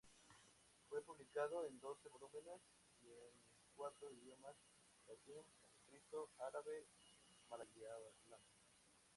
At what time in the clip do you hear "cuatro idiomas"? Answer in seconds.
3.75-4.55